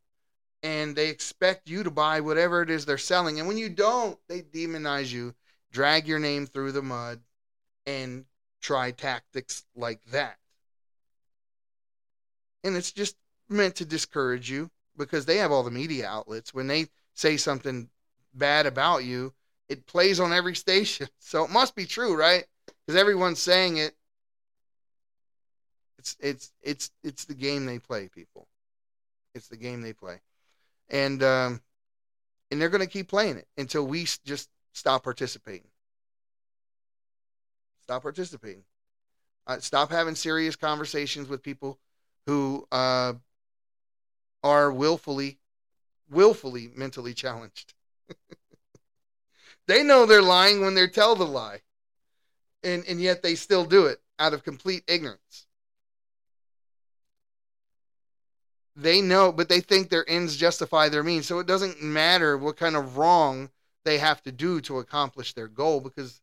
And 0.64 0.96
they 0.96 1.10
expect 1.10 1.70
you 1.70 1.84
to 1.84 1.92
buy 1.92 2.20
whatever 2.20 2.62
it 2.62 2.70
is 2.70 2.86
they're 2.86 2.98
selling. 2.98 3.40
And 3.40 3.48
when 3.48 3.58
you 3.58 3.70
don't, 3.70 4.20
they 4.28 4.42
demonize 4.42 5.14
you, 5.14 5.36
drag 5.72 6.08
your 6.08 6.20
name 6.20 6.48
through 6.48 6.72
the 6.72 6.82
mud, 6.82 7.22
and 7.86 8.26
try 8.60 8.92
tactics 8.92 9.64
like 9.76 10.04
that. 10.12 10.38
And 12.64 12.76
it's 12.76 12.92
just 12.92 13.16
meant 13.50 13.76
to 13.76 13.86
discourage 13.86 14.50
you 14.50 14.70
because 14.98 15.26
they 15.26 15.38
have 15.38 15.52
all 15.52 15.64
the 15.64 15.72
media 15.72 16.08
outlets. 16.08 16.54
When 16.54 16.68
they 16.68 16.88
say 17.14 17.38
something 17.38 17.90
bad 18.34 18.66
about 18.66 19.04
you, 19.04 19.34
it 19.70 19.86
plays 19.86 20.20
on 20.20 20.34
every 20.34 20.56
station. 20.66 21.08
So 21.20 21.44
it 21.44 21.52
must 21.52 21.76
be 21.76 21.86
true, 21.86 22.18
right? 22.18 22.46
Because 22.86 23.00
everyone's 23.00 23.42
saying 23.42 23.78
it. 23.78 23.96
It's 26.00 26.16
it's 26.20 26.52
it's 26.62 26.92
it's 27.04 27.26
the 27.26 27.34
game 27.34 27.66
they 27.66 27.80
play, 27.80 28.08
people. 28.08 28.48
It's 29.36 29.48
the 29.48 29.58
game 29.58 29.82
they 29.82 29.94
play 29.94 30.22
and 30.90 31.22
um, 31.24 31.62
and 32.52 32.62
they're 32.62 32.70
going 32.70 32.82
to 32.82 32.88
keep 32.88 33.08
playing 33.08 33.38
it 33.38 33.48
until 33.58 33.86
we 33.86 34.06
just 34.26 34.50
stop 34.74 35.04
participating. 35.04 35.70
Stop 37.82 38.04
participating. 38.04 38.64
Uh, 39.46 39.60
stop 39.60 39.92
having 39.92 40.16
serious 40.16 40.56
conversations 40.56 41.30
with 41.30 41.42
people 41.42 41.80
who 42.26 42.68
uh, 42.72 43.14
are 44.48 44.72
willfully, 44.72 45.40
willfully 46.10 46.72
mentally 46.76 47.14
challenged. 47.14 47.74
they 49.68 49.84
know 49.84 50.06
they're 50.06 50.22
lying 50.22 50.62
when 50.62 50.74
they 50.74 50.88
tell 50.88 51.16
the 51.16 51.26
lie, 51.26 51.62
and 52.64 52.86
and 52.88 53.02
yet 53.02 53.22
they 53.22 53.36
still 53.36 53.66
do 53.66 53.86
it 53.86 54.02
out 54.18 54.34
of 54.34 54.44
complete 54.44 54.84
ignorance. 54.88 55.48
they 58.78 59.02
know, 59.02 59.32
but 59.32 59.50
they 59.50 59.60
think 59.60 59.90
their 59.90 60.08
ends 60.08 60.38
justify 60.38 60.88
their 60.88 61.04
means. 61.04 61.26
So 61.26 61.40
it 61.40 61.48
doesn't 61.48 61.82
matter 61.82 62.38
what 62.38 62.58
kind 62.58 62.76
of 62.76 62.98
wrong 62.98 63.50
they 63.84 63.98
have 63.98 64.22
to 64.24 64.32
do 64.32 64.62
to 64.62 64.78
accomplish 64.78 65.34
their 65.34 65.48
goal 65.48 65.82
because 65.82 66.22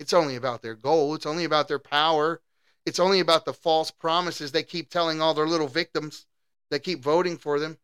it's 0.00 0.12
only 0.12 0.34
about 0.34 0.60
their 0.60 0.74
goal. 0.74 1.14
It's 1.14 1.26
only 1.26 1.44
about 1.44 1.68
their 1.68 1.78
power. 1.78 2.40
It's 2.84 2.98
only 2.98 3.20
about 3.20 3.44
the 3.44 3.52
false 3.52 3.90
promises 3.92 4.50
they 4.50 4.64
keep 4.64 4.90
telling 4.90 5.22
all 5.22 5.34
their 5.34 5.46
little 5.46 5.68
victims 5.68 6.26
that 6.70 6.84
keep 6.84 7.02
voting 7.02 7.36
for 7.38 7.58
them. 7.58 7.78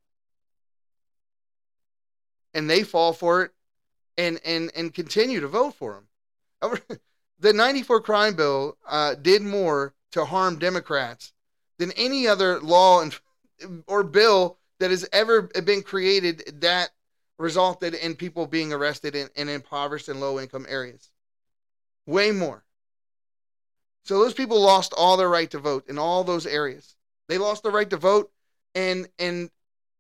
And 2.53 2.71
they 2.71 2.83
fall 2.83 3.13
for 3.13 3.43
it 3.43 3.51
and 4.17 4.41
and 4.45 4.71
and 4.77 4.95
continue 4.95 5.41
to 5.41 5.49
vote 5.49 5.75
for 5.75 6.05
them. 6.61 6.79
the 7.41 7.53
94 7.53 8.01
crime 8.01 8.35
bill 8.35 8.77
uh, 8.89 9.15
did 9.15 9.43
more 9.43 9.95
to 10.13 10.25
harm 10.25 10.59
Democrats 10.59 11.33
than 11.79 11.93
any 11.93 12.27
other 12.27 12.61
law 12.61 13.01
and 13.03 13.19
or 13.87 14.05
bill 14.05 14.59
that 14.81 14.91
has 14.91 15.09
ever 15.13 15.43
been 15.43 15.83
created 15.83 16.61
that 16.61 16.91
resulted 17.39 17.95
in 17.95 18.15
people 18.15 18.47
being 18.47 18.73
arrested 18.73 19.17
in, 19.17 19.29
in 19.35 19.49
impoverished 19.49 20.09
and 20.09 20.21
low 20.21 20.39
income 20.39 20.67
areas. 20.69 21.11
Way 22.07 22.31
more. 22.31 22.65
So 24.05 24.19
those 24.19 24.35
people 24.35 24.61
lost 24.61 24.93
all 24.93 25.17
their 25.17 25.29
right 25.29 25.51
to 25.51 25.59
vote 25.59 25.89
in 25.89 25.99
all 25.99 26.25
those 26.25 26.47
areas. 26.47 26.95
They 27.29 27.39
lost 27.39 27.63
the 27.63 27.71
right 27.71 27.89
to 27.91 27.97
vote, 27.97 28.31
and 28.75 29.09
and 29.19 29.51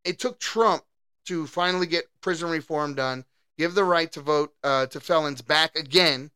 it 0.04 0.18
took 0.18 0.38
Trump 0.38 0.84
to 1.26 1.46
finally 1.46 1.86
get 1.86 2.04
prison 2.20 2.50
reform 2.50 2.94
done, 2.94 3.24
give 3.58 3.74
the 3.74 3.84
right 3.84 4.10
to 4.12 4.20
vote 4.20 4.54
uh, 4.62 4.86
to 4.86 5.00
felons 5.00 5.42
back 5.42 5.76
again. 5.76 6.30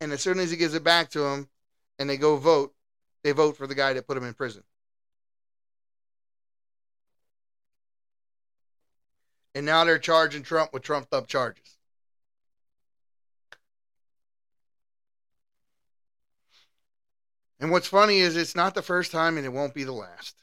And 0.00 0.12
as 0.12 0.20
soon 0.22 0.38
as 0.38 0.50
he 0.50 0.56
gives 0.56 0.74
it 0.74 0.82
back 0.82 1.10
to 1.10 1.20
them, 1.20 1.48
and 1.98 2.08
they 2.08 2.16
go 2.16 2.36
vote, 2.36 2.74
they 3.22 3.32
vote 3.32 3.56
for 3.56 3.66
the 3.66 3.74
guy 3.74 3.92
that 3.92 4.06
put 4.06 4.16
him 4.16 4.24
in 4.24 4.34
prison. 4.34 4.62
and 9.54 9.66
now 9.66 9.84
they're 9.84 9.98
charging 9.98 10.42
Trump 10.42 10.72
with 10.72 10.82
trumped 10.82 11.12
up 11.12 11.26
charges. 11.26 11.76
And 17.58 17.70
what's 17.70 17.88
funny 17.88 18.20
is 18.20 18.36
it's 18.36 18.56
not 18.56 18.74
the 18.74 18.82
first 18.82 19.12
time 19.12 19.36
and 19.36 19.44
it 19.44 19.52
won't 19.52 19.74
be 19.74 19.84
the 19.84 19.92
last. 19.92 20.36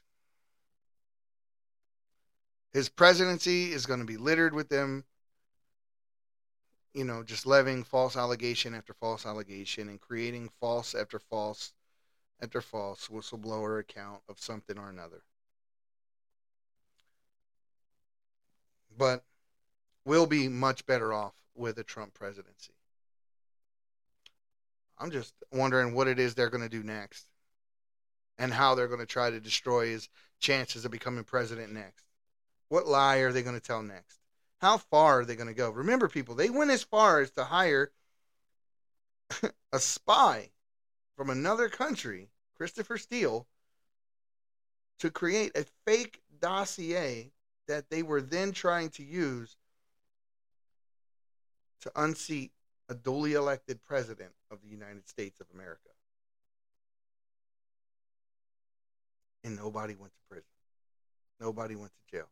His 2.73 2.89
presidency 2.89 3.71
is 3.71 3.85
going 3.85 3.99
to 3.99 4.05
be 4.05 4.17
littered 4.17 4.53
with 4.53 4.69
them, 4.69 5.05
you 6.93 7.03
know, 7.03 7.23
just 7.23 7.45
levying 7.45 7.83
false 7.83 8.15
allegation 8.15 8.75
after 8.75 8.93
false 8.93 9.25
allegation 9.25 9.89
and 9.89 9.99
creating 9.99 10.49
false 10.59 10.93
after 10.93 11.19
false 11.19 11.73
after 12.41 12.61
false 12.61 13.07
whistleblower 13.07 13.79
account 13.79 14.21
of 14.29 14.39
something 14.39 14.77
or 14.77 14.89
another. 14.89 15.23
but 18.97 19.23
we'll 20.05 20.25
be 20.25 20.47
much 20.47 20.85
better 20.85 21.13
off 21.13 21.33
with 21.55 21.77
a 21.77 21.83
Trump 21.83 22.13
presidency. 22.13 22.73
I'm 24.99 25.11
just 25.11 25.33
wondering 25.51 25.93
what 25.93 26.07
it 26.07 26.19
is 26.19 26.33
they're 26.33 26.49
going 26.49 26.63
to 26.63 26.69
do 26.69 26.83
next 26.83 27.27
and 28.39 28.51
how 28.51 28.73
they're 28.73 28.87
going 28.87 28.99
to 28.99 29.05
try 29.05 29.29
to 29.29 29.39
destroy 29.39 29.87
his 29.87 30.09
chances 30.39 30.85
of 30.85 30.91
becoming 30.91 31.23
president 31.23 31.71
next. 31.71 32.03
What 32.69 32.87
lie 32.87 33.17
are 33.17 33.31
they 33.31 33.43
going 33.43 33.59
to 33.59 33.65
tell 33.65 33.81
next? 33.81 34.19
How 34.59 34.77
far 34.77 35.21
are 35.21 35.25
they 35.25 35.35
going 35.35 35.47
to 35.47 35.53
go? 35.53 35.69
Remember, 35.69 36.07
people, 36.07 36.35
they 36.35 36.49
went 36.49 36.71
as 36.71 36.83
far 36.83 37.21
as 37.21 37.31
to 37.31 37.43
hire 37.43 37.91
a 39.71 39.79
spy 39.79 40.49
from 41.15 41.29
another 41.29 41.69
country, 41.69 42.29
Christopher 42.55 42.97
Steele, 42.97 43.47
to 44.99 45.11
create 45.11 45.55
a 45.55 45.65
fake 45.85 46.21
dossier 46.39 47.31
that 47.67 47.89
they 47.89 48.03
were 48.03 48.21
then 48.21 48.51
trying 48.51 48.89
to 48.89 49.03
use 49.03 49.55
to 51.81 51.91
unseat 51.95 52.51
a 52.89 52.95
duly 52.95 53.33
elected 53.33 53.83
president 53.83 54.31
of 54.49 54.61
the 54.61 54.69
United 54.69 55.07
States 55.07 55.39
of 55.39 55.47
America. 55.53 55.89
And 59.43 59.55
nobody 59.55 59.95
went 59.95 60.13
to 60.13 60.19
prison. 60.29 60.49
Nobody 61.39 61.75
went 61.75 61.91
to 61.91 62.17
jail. 62.17 62.29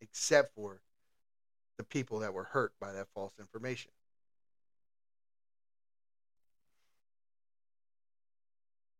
Except 0.00 0.54
for 0.54 0.80
the 1.76 1.84
people 1.84 2.20
that 2.20 2.34
were 2.34 2.44
hurt 2.44 2.72
by 2.80 2.92
that 2.92 3.08
false 3.14 3.32
information. 3.38 3.90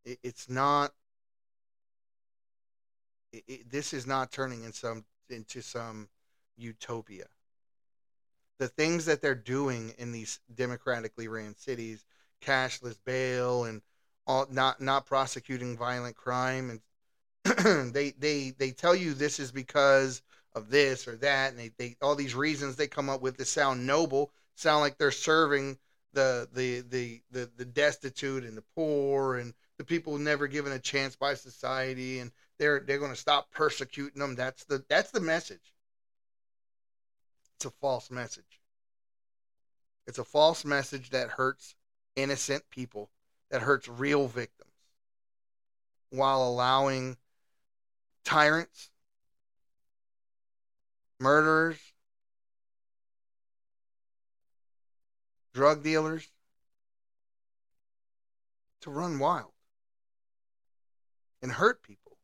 It's 0.04 0.48
not 0.48 0.92
It, 3.32 3.70
this 3.70 3.92
is 3.92 4.06
not 4.06 4.32
turning 4.32 4.64
in 4.64 4.72
some 4.72 5.04
into 5.28 5.62
some 5.62 6.08
utopia. 6.56 7.26
The 8.58 8.68
things 8.68 9.04
that 9.06 9.22
they're 9.22 9.34
doing 9.34 9.94
in 9.98 10.12
these 10.12 10.40
democratically 10.54 11.28
ran 11.28 11.56
cities, 11.56 12.04
cashless 12.42 12.98
bail 13.04 13.64
and 13.64 13.82
all 14.26 14.46
not 14.50 14.80
not 14.80 15.06
prosecuting 15.06 15.76
violent 15.76 16.16
crime 16.16 16.70
and 16.70 16.80
they 17.94 18.10
they 18.12 18.50
they 18.58 18.70
tell 18.70 18.94
you 18.94 19.14
this 19.14 19.40
is 19.40 19.50
because 19.52 20.22
of 20.54 20.70
this 20.70 21.06
or 21.06 21.16
that 21.16 21.50
and 21.50 21.58
they, 21.58 21.70
they 21.78 21.96
all 22.02 22.14
these 22.14 22.34
reasons 22.34 22.76
they 22.76 22.88
come 22.88 23.08
up 23.08 23.20
with 23.20 23.36
that 23.36 23.46
sound 23.46 23.86
noble 23.86 24.32
sound 24.56 24.80
like 24.80 24.98
they're 24.98 25.10
serving 25.10 25.78
the 26.12 26.48
the 26.52 26.80
the 26.90 27.20
the, 27.30 27.50
the 27.56 27.64
destitute 27.64 28.44
and 28.44 28.56
the 28.56 28.64
poor 28.74 29.36
and 29.36 29.54
the 29.78 29.84
people 29.84 30.18
never 30.18 30.46
given 30.46 30.72
a 30.72 30.78
chance 30.78 31.16
by 31.16 31.34
society 31.34 32.18
and 32.18 32.32
they're 32.58 32.80
they're 32.80 32.98
going 32.98 33.10
to 33.10 33.16
stop 33.16 33.50
persecuting 33.50 34.20
them 34.20 34.34
that's 34.34 34.64
the 34.64 34.84
that's 34.88 35.10
the 35.10 35.20
message. 35.20 35.74
It's 37.56 37.64
a 37.64 37.70
false 37.70 38.10
message. 38.10 38.60
It's 40.06 40.18
a 40.18 40.24
false 40.24 40.64
message 40.64 41.10
that 41.10 41.30
hurts 41.30 41.74
innocent 42.16 42.64
people 42.70 43.10
that 43.50 43.62
hurts 43.62 43.88
real 43.88 44.28
victims 44.28 44.70
while 46.10 46.42
allowing 46.42 47.16
tyrants 48.24 48.90
murderers 51.20 51.78
drug 55.52 55.82
dealers 55.82 56.28
to 58.80 58.90
run 58.90 59.18
wild 59.18 59.52
and 61.42 61.52
hurt 61.52 61.82
people 61.82 62.16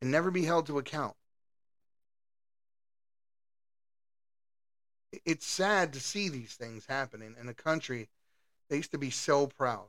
and 0.00 0.10
never 0.10 0.30
be 0.30 0.44
held 0.44 0.66
to 0.66 0.78
account. 0.78 1.14
It's 5.24 5.46
sad 5.46 5.92
to 5.94 6.00
see 6.00 6.28
these 6.28 6.54
things 6.54 6.86
happening 6.88 7.34
in 7.40 7.48
a 7.48 7.54
country 7.54 8.08
that 8.68 8.76
used 8.76 8.92
to 8.92 8.98
be 8.98 9.10
so 9.10 9.48
proud. 9.48 9.86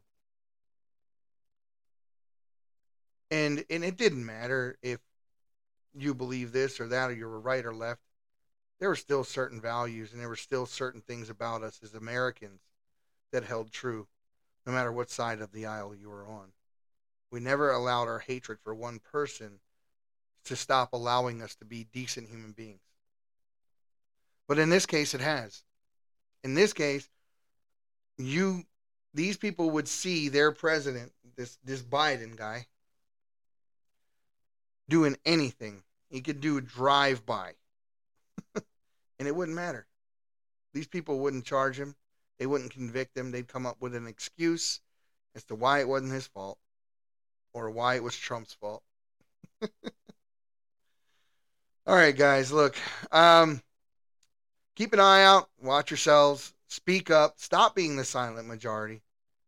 And 3.30 3.64
and 3.70 3.86
it 3.86 3.98
didn't 3.98 4.26
matter 4.26 4.78
if 4.82 5.00
you 5.98 6.14
believe 6.14 6.52
this 6.52 6.80
or 6.80 6.88
that 6.88 7.10
or 7.10 7.14
you 7.14 7.28
were 7.28 7.40
right 7.40 7.66
or 7.66 7.74
left 7.74 8.02
there 8.82 8.90
were 8.90 8.96
still 8.96 9.24
certain 9.24 9.62
values 9.62 10.12
and 10.12 10.20
there 10.20 10.28
were 10.28 10.36
still 10.36 10.66
certain 10.66 11.02
things 11.02 11.30
about 11.30 11.62
us 11.62 11.80
as 11.84 11.94
Americans 11.94 12.62
that 13.32 13.44
held 13.44 13.72
true, 13.72 14.08
no 14.66 14.74
matter 14.74 14.92
what 14.92 15.12
side 15.12 15.40
of 15.40 15.52
the 15.52 15.68
aisle 15.68 15.94
you 15.94 16.10
were 16.10 16.26
on. 16.26 16.52
We 17.32 17.40
never 17.40 17.72
allowed 17.72 18.08
our 18.08 18.18
hatred 18.18 18.58
for 18.64 18.74
one 18.74 19.00
person 19.00 19.60
to 20.46 20.56
stop 20.56 20.94
allowing 20.94 21.44
us 21.44 21.54
to 21.58 21.66
be 21.66 21.84
decent 21.94 22.30
human 22.30 22.54
beings. 22.54 22.82
But 24.48 24.58
in 24.58 24.72
this 24.72 24.88
case, 24.88 25.14
it 25.14 25.22
has. 25.22 25.64
In 26.44 26.56
this 26.56 26.74
case, 26.74 27.08
you 28.18 28.64
these 29.14 29.38
people 29.38 29.70
would 29.70 29.88
see 29.88 30.28
their 30.28 30.52
president, 30.52 31.12
this 31.36 31.60
this 31.64 31.84
Biden 31.84 32.36
guy, 32.36 32.66
doing 34.92 35.18
anything. 35.26 35.82
He 36.10 36.22
could 36.22 36.42
do 36.42 36.58
a 36.58 36.62
drive 36.62 37.26
by 37.26 37.54
and 38.56 39.28
it 39.28 39.36
wouldn't 39.36 39.56
matter. 39.56 39.88
These 40.74 40.88
people 40.88 41.20
wouldn't 41.20 41.46
charge 41.46 41.80
him. 41.80 41.96
They 42.38 42.46
wouldn't 42.46 42.74
convict 42.74 43.18
him. 43.18 43.32
They'd 43.32 43.48
come 43.48 43.66
up 43.66 43.78
with 43.80 43.96
an 43.96 44.06
excuse 44.06 44.82
as 45.34 45.44
to 45.46 45.56
why 45.56 45.80
it 45.80 45.88
wasn't 45.88 46.12
his 46.12 46.28
fault 46.28 46.60
or 47.54 47.70
why 47.70 47.96
it 47.96 48.04
was 48.04 48.16
Trump's 48.16 48.54
fault. 48.54 48.84
All 51.88 51.96
right, 51.96 52.16
guys, 52.16 52.52
look. 52.52 52.76
Um, 53.12 53.62
keep 54.76 54.94
an 54.94 55.00
eye 55.00 55.24
out. 55.24 55.50
Watch 55.62 55.90
yourselves. 55.90 56.54
Speak 56.68 57.10
up. 57.10 57.36
Stop 57.38 57.76
being 57.76 57.96
the 57.96 58.06
silent 58.06 58.48
majority. 58.48 59.02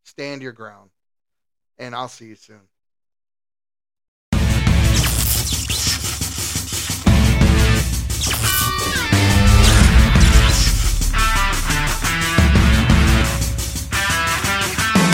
Stand 0.04 0.42
your 0.42 0.52
ground. 0.52 0.92
And 1.78 1.96
I'll 1.96 2.08
see 2.08 2.26
you 2.28 2.36
soon. 2.36 2.62